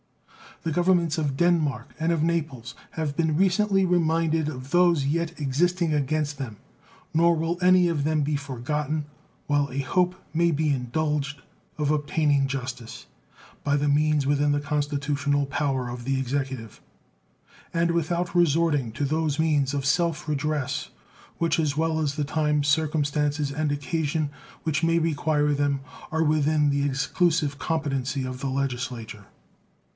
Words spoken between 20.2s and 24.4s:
redress which, as well as the time, circumstances, and occasion